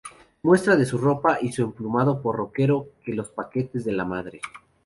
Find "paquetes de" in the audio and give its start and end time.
3.29-3.91